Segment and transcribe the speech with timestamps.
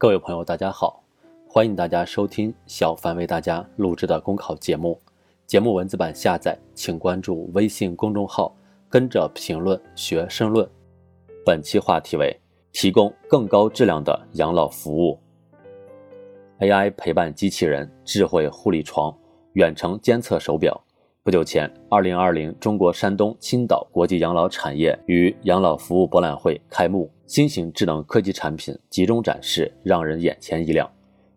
[0.00, 1.04] 各位朋友，大家好，
[1.46, 4.98] 欢迎大家收听小凡为大家录制的公考节目。
[5.46, 8.50] 节目文字版下载，请关注微信公众号，
[8.88, 10.66] 跟着评论学申论。
[11.44, 12.34] 本期话题为
[12.72, 15.20] 提供更高质量的养老服务。
[16.60, 19.14] AI 陪伴机器人、智慧护理床、
[19.52, 20.82] 远程监测手表。
[21.22, 30.90] 不久前，二零二零中国山东青岛国际养老产业与养老服务博览会开幕，新型智能科技产品集中展示，让人眼前一亮。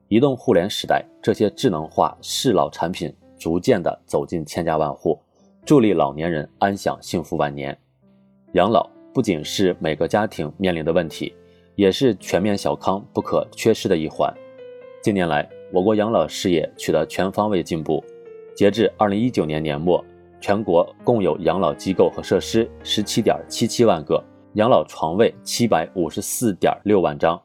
[0.07, 5.19] 移动互联时代，这些智能化适老产品逐渐的走进千家万户，
[5.65, 7.77] 助力老年人安享幸福晚年。
[8.53, 11.35] 养老不仅是每个家庭面临的问题，
[11.75, 14.33] 也是全面小康不可缺失的一环。
[15.01, 18.01] 近年来，我国养老事业取得全方位进步。
[18.55, 20.03] 截至二零一九年年末，
[20.39, 27.41] 全国共有养老机构和设施十七点七七万个，养老床位七百五十四点六万张。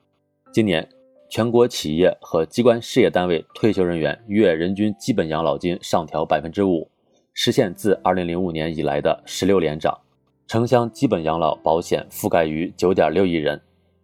[0.52, 0.86] 今年，
[1.30, 6.90] 全国企业和机关事业单位退休人员月人均基本养老金上调百分之五，
[7.32, 9.98] 实现自二零零五年以来的十六连涨。
[10.46, 13.60] 城乡基本养老保险覆盖于九点六亿人，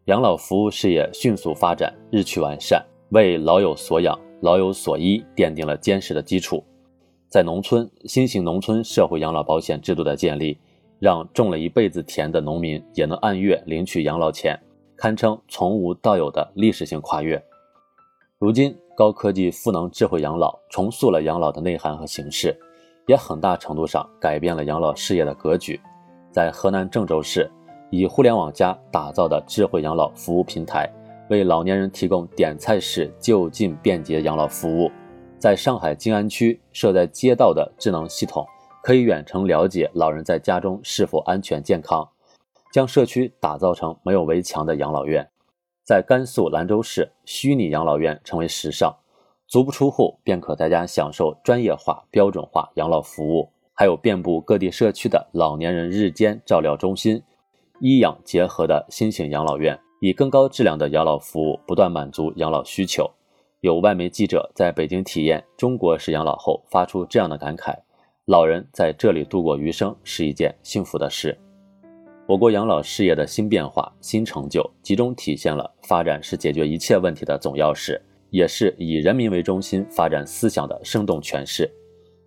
[0.06, 6.62] 养老服务事业迅速发展，日趋完善，为老有所养、老有所依奠定了坚实的基础。
[7.28, 10.56] 在农村，新型农村社会养老保险制度的建立，
[11.00, 14.58] 让种了一辈子田的农民也能按月领取养老钱，
[14.96, 17.42] 堪称从无到有的历史性跨越。
[18.38, 22.56] 如今，高科技赋能智慧养老，重塑了养老的内涵和形式，
[23.08, 25.80] 也很大程度上改变了养老事业的格局。
[26.30, 27.50] 在河南郑州市，
[27.90, 30.88] 以互联网加打造的智慧养老服务平台，
[31.30, 34.90] 为老年人提供点菜式就近便捷养老服务。
[35.44, 38.46] 在上海静安区设在街道的智能系统，
[38.82, 42.08] 可以远程了解老人在家中是否安全健康，
[42.72, 45.28] 将社区打造成没有围墙的养老院。
[45.84, 48.96] 在甘肃兰州市，虚拟养老院成为时尚，
[49.46, 53.50] 足不出户便可在家享受专业化、标准化养老服务。
[53.74, 57.22] 还有遍布各地社区的老年人日间照料中心，
[57.80, 63.10] 医养结合的新型养老院，以更高质量的养老服务不断满足养老需求。
[63.64, 67.74] 有外媒记者在北京体验中国式养老后，发出这样的感慨：
[68.26, 71.34] 老人在这里度过余生是一件幸福的事。
[72.26, 77.98] 我国养老事业的新变化、新成就，集中体现了发展是解决一切问题的总钥匙，
[78.28, 81.66] 也是以人民为中心发展思想的生动诠释。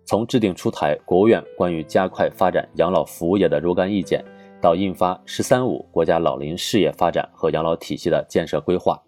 [0.06, 4.24] 从制定出台国务院关于加快发展养老服务业的若干意见，
[4.60, 9.00] 到印发“十三五”国家老龄事业发展和养老体系的建设规划。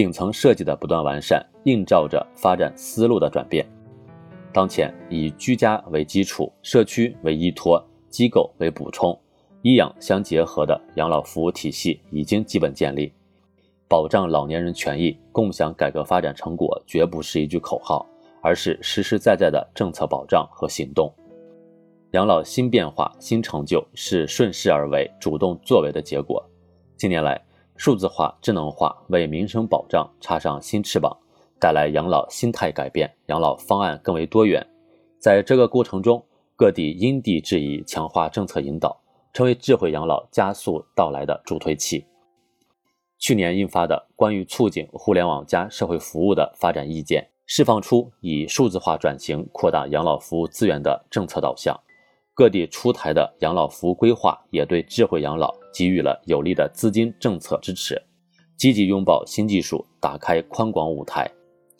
[0.00, 3.70] 顶层设计的不断完善，映照着发展思路的转变。
[4.50, 9.14] 当前以居家为基础、社区为依托、机构为补充、
[9.60, 13.12] 医养相结合的养老服务体系已经基本建立。
[13.88, 18.06] 保障老年人权益、共享改革发展成果，绝不是一句口号，
[18.40, 21.12] 而是实实在在的政策保障和行动。
[22.12, 26.42] 养老新变化、新成就是顺势而为、主动作为的结果。
[26.96, 27.38] 近年来，
[27.80, 31.16] 数字化、智能化为民生保障插上新翅膀，
[31.58, 34.66] 带来养老心态改变，养老方案更为多元。
[35.18, 36.22] 在这个过程中，
[36.56, 39.00] 各地因地制宜强化政策引导，
[39.32, 42.04] 成为智慧养老加速到来的助推器。
[43.18, 51.74] 去年印发的关于促进互联网加社会服务的发展意见，释放出以数字化转型扩大养老服务资源的政策导向。
[52.34, 58.00] 各地出台的养老服务规划也对智慧养老给予了有力的资金政策支持，
[58.56, 61.30] 积极拥抱新技术，打开宽广舞台，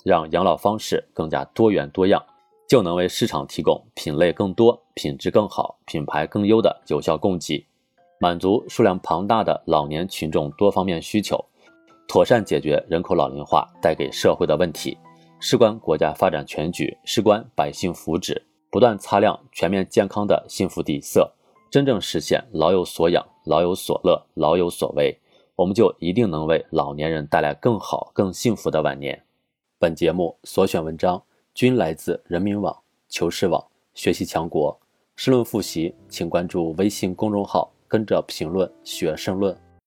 [0.04, 2.24] 让养老方式更加多元多样，
[2.68, 7.66] 就能为市场提供品类更多、品质更好、品牌更优的有效供给，
[8.18, 11.44] 满足数量庞大的老年群众多方面需求，
[12.08, 14.96] 妥善解决人口老龄化带给社会的问题，
[15.38, 18.40] 事关国家发展全局，事关百姓福祉。
[18.72, 21.28] 不断擦亮全面健康的幸福底色，
[21.72, 25.18] 真正实现老有所养、老有所乐、老有所为，
[25.56, 29.22] 我们就一定能为老年人带来更好、更幸福的晚年。
[29.78, 31.22] 本节目所选文章
[31.54, 32.76] 均来自人民网、
[33.08, 33.64] 求是网、
[33.94, 34.78] 学习强国。
[35.16, 39.54] 申论复习，请关注微信公众号，跟着评论学申论。